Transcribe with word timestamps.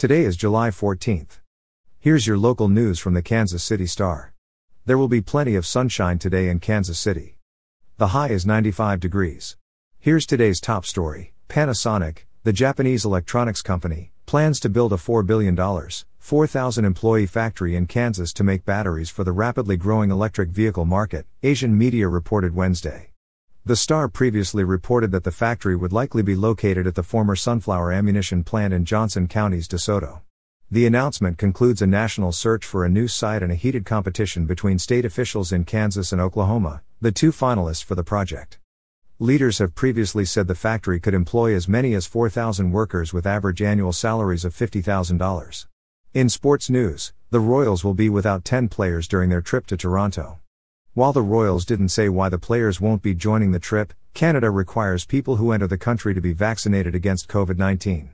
Today 0.00 0.24
is 0.24 0.34
July 0.34 0.70
14th. 0.70 1.40
Here's 1.98 2.26
your 2.26 2.38
local 2.38 2.70
news 2.70 2.98
from 2.98 3.12
the 3.12 3.20
Kansas 3.20 3.62
City 3.62 3.84
Star. 3.84 4.32
There 4.86 4.96
will 4.96 5.08
be 5.08 5.20
plenty 5.20 5.56
of 5.56 5.66
sunshine 5.66 6.18
today 6.18 6.48
in 6.48 6.58
Kansas 6.58 6.98
City. 6.98 7.36
The 7.98 8.06
high 8.16 8.30
is 8.30 8.46
95 8.46 8.98
degrees. 8.98 9.58
Here's 9.98 10.24
today's 10.24 10.58
top 10.58 10.86
story 10.86 11.34
Panasonic, 11.50 12.20
the 12.44 12.52
Japanese 12.54 13.04
electronics 13.04 13.60
company, 13.60 14.10
plans 14.24 14.58
to 14.60 14.70
build 14.70 14.94
a 14.94 14.96
$4 14.96 15.26
billion, 15.26 15.54
4,000 16.18 16.84
employee 16.86 17.26
factory 17.26 17.76
in 17.76 17.86
Kansas 17.86 18.32
to 18.32 18.42
make 18.42 18.64
batteries 18.64 19.10
for 19.10 19.22
the 19.22 19.32
rapidly 19.32 19.76
growing 19.76 20.10
electric 20.10 20.48
vehicle 20.48 20.86
market, 20.86 21.26
Asian 21.42 21.76
media 21.76 22.08
reported 22.08 22.54
Wednesday. 22.54 23.09
The 23.66 23.76
Star 23.76 24.08
previously 24.08 24.64
reported 24.64 25.12
that 25.12 25.24
the 25.24 25.30
factory 25.30 25.76
would 25.76 25.92
likely 25.92 26.22
be 26.22 26.34
located 26.34 26.86
at 26.86 26.94
the 26.94 27.02
former 27.02 27.36
Sunflower 27.36 27.92
ammunition 27.92 28.42
plant 28.42 28.72
in 28.72 28.86
Johnson 28.86 29.28
County's 29.28 29.68
DeSoto. 29.68 30.22
The 30.70 30.86
announcement 30.86 31.36
concludes 31.36 31.82
a 31.82 31.86
national 31.86 32.32
search 32.32 32.64
for 32.64 32.86
a 32.86 32.88
new 32.88 33.06
site 33.06 33.42
and 33.42 33.52
a 33.52 33.56
heated 33.56 33.84
competition 33.84 34.46
between 34.46 34.78
state 34.78 35.04
officials 35.04 35.52
in 35.52 35.64
Kansas 35.66 36.10
and 36.10 36.22
Oklahoma, 36.22 36.80
the 37.02 37.12
two 37.12 37.32
finalists 37.32 37.84
for 37.84 37.94
the 37.94 38.02
project. 38.02 38.58
Leaders 39.18 39.58
have 39.58 39.74
previously 39.74 40.24
said 40.24 40.48
the 40.48 40.54
factory 40.54 40.98
could 40.98 41.12
employ 41.12 41.54
as 41.54 41.68
many 41.68 41.92
as 41.92 42.06
4,000 42.06 42.72
workers 42.72 43.12
with 43.12 43.26
average 43.26 43.60
annual 43.60 43.92
salaries 43.92 44.46
of 44.46 44.56
$50,000. 44.56 45.66
In 46.14 46.30
sports 46.30 46.70
news, 46.70 47.12
the 47.28 47.40
Royals 47.40 47.84
will 47.84 47.94
be 47.94 48.08
without 48.08 48.42
10 48.42 48.68
players 48.68 49.06
during 49.06 49.28
their 49.28 49.42
trip 49.42 49.66
to 49.66 49.76
Toronto. 49.76 50.38
While 50.94 51.12
the 51.12 51.22
Royals 51.22 51.64
didn't 51.64 51.90
say 51.90 52.08
why 52.08 52.28
the 52.28 52.38
players 52.38 52.80
won't 52.80 53.00
be 53.00 53.14
joining 53.14 53.52
the 53.52 53.60
trip, 53.60 53.94
Canada 54.12 54.50
requires 54.50 55.06
people 55.06 55.36
who 55.36 55.52
enter 55.52 55.68
the 55.68 55.78
country 55.78 56.14
to 56.14 56.20
be 56.20 56.32
vaccinated 56.32 56.96
against 56.96 57.28
COVID 57.28 57.56
19. 57.56 58.10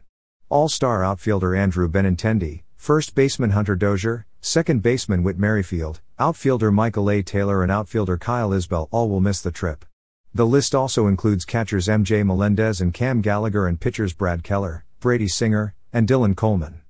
All 0.50 0.68
star 0.68 1.02
outfielder 1.02 1.56
Andrew 1.56 1.88
Benintendi, 1.88 2.64
first 2.76 3.14
baseman 3.14 3.52
Hunter 3.52 3.76
Dozier, 3.76 4.26
second 4.42 4.82
baseman 4.82 5.22
Whit 5.22 5.38
Merrifield, 5.38 6.02
outfielder 6.18 6.70
Michael 6.70 7.08
A. 7.08 7.22
Taylor, 7.22 7.62
and 7.62 7.72
outfielder 7.72 8.18
Kyle 8.18 8.52
Isbel 8.52 8.88
all 8.90 9.08
will 9.08 9.22
miss 9.22 9.40
the 9.40 9.50
trip. 9.50 9.86
The 10.34 10.46
list 10.46 10.74
also 10.74 11.06
includes 11.06 11.46
catchers 11.46 11.88
MJ 11.88 12.26
Melendez 12.26 12.82
and 12.82 12.92
Cam 12.92 13.22
Gallagher 13.22 13.66
and 13.66 13.80
pitchers 13.80 14.12
Brad 14.12 14.44
Keller, 14.44 14.84
Brady 15.00 15.28
Singer, 15.28 15.74
and 15.94 16.06
Dylan 16.06 16.36
Coleman. 16.36 16.82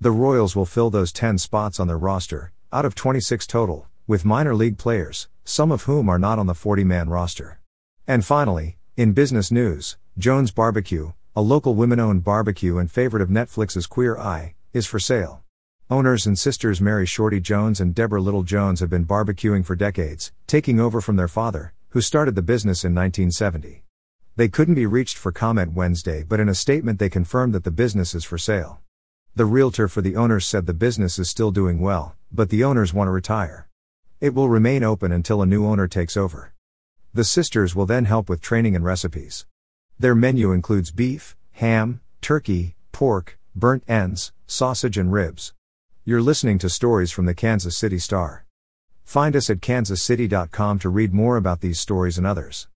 The 0.00 0.10
Royals 0.10 0.56
will 0.56 0.64
fill 0.64 0.88
those 0.88 1.12
10 1.12 1.36
spots 1.36 1.78
on 1.78 1.86
their 1.86 1.98
roster, 1.98 2.52
out 2.72 2.86
of 2.86 2.94
26 2.94 3.46
total, 3.46 3.88
with 4.06 4.24
minor 4.24 4.54
league 4.54 4.78
players, 4.78 5.28
some 5.44 5.70
of 5.70 5.82
whom 5.82 6.08
are 6.08 6.18
not 6.18 6.38
on 6.38 6.46
the 6.46 6.54
40 6.54 6.84
man 6.84 7.10
roster. 7.10 7.60
And 8.06 8.24
finally, 8.24 8.78
in 8.96 9.12
business 9.12 9.50
news, 9.50 9.96
Jones 10.16 10.50
Barbecue, 10.50 11.12
a 11.36 11.42
local 11.42 11.74
women 11.74 12.00
owned 12.00 12.24
barbecue 12.24 12.78
and 12.78 12.90
favorite 12.90 13.22
of 13.22 13.28
Netflix's 13.28 13.86
Queer 13.86 14.16
Eye, 14.16 14.54
is 14.72 14.86
for 14.86 14.98
sale. 14.98 15.42
Owners 15.90 16.24
and 16.26 16.38
sisters 16.38 16.80
Mary 16.80 17.04
Shorty 17.04 17.40
Jones 17.40 17.78
and 17.78 17.94
Deborah 17.94 18.22
Little 18.22 18.42
Jones 18.42 18.80
have 18.80 18.88
been 18.88 19.04
barbecuing 19.04 19.66
for 19.66 19.76
decades, 19.76 20.32
taking 20.46 20.80
over 20.80 21.02
from 21.02 21.16
their 21.16 21.28
father, 21.28 21.74
who 21.90 22.00
started 22.00 22.34
the 22.34 22.42
business 22.42 22.84
in 22.84 22.94
1970. 22.94 23.82
They 24.36 24.48
couldn't 24.48 24.74
be 24.74 24.86
reached 24.86 25.18
for 25.18 25.30
comment 25.30 25.74
Wednesday, 25.74 26.22
but 26.22 26.40
in 26.40 26.48
a 26.48 26.54
statement 26.54 26.98
they 26.98 27.10
confirmed 27.10 27.52
that 27.52 27.64
the 27.64 27.70
business 27.70 28.14
is 28.14 28.24
for 28.24 28.38
sale. 28.38 28.80
The 29.36 29.44
realtor 29.44 29.88
for 29.88 30.00
the 30.00 30.16
owners 30.16 30.46
said 30.46 30.66
the 30.66 30.72
business 30.72 31.18
is 31.18 31.28
still 31.28 31.50
doing 31.50 31.80
well, 31.80 32.16
but 32.32 32.48
the 32.48 32.64
owners 32.64 32.94
want 32.94 33.08
to 33.08 33.12
retire. 33.12 33.68
It 34.24 34.32
will 34.32 34.48
remain 34.48 34.82
open 34.82 35.12
until 35.12 35.42
a 35.42 35.46
new 35.46 35.66
owner 35.66 35.86
takes 35.86 36.16
over. 36.16 36.54
The 37.12 37.24
sisters 37.24 37.76
will 37.76 37.84
then 37.84 38.06
help 38.06 38.30
with 38.30 38.40
training 38.40 38.74
and 38.74 38.82
recipes. 38.82 39.44
Their 39.98 40.14
menu 40.14 40.50
includes 40.50 40.90
beef, 40.90 41.36
ham, 41.52 42.00
turkey, 42.22 42.74
pork, 42.90 43.38
burnt 43.54 43.84
ends, 43.86 44.32
sausage, 44.46 44.96
and 44.96 45.12
ribs. 45.12 45.52
You're 46.06 46.22
listening 46.22 46.56
to 46.60 46.70
stories 46.70 47.12
from 47.12 47.26
the 47.26 47.34
Kansas 47.34 47.76
City 47.76 47.98
Star. 47.98 48.46
Find 49.04 49.36
us 49.36 49.50
at 49.50 49.60
kansascity.com 49.60 50.78
to 50.78 50.88
read 50.88 51.12
more 51.12 51.36
about 51.36 51.60
these 51.60 51.78
stories 51.78 52.16
and 52.16 52.26
others. 52.26 52.66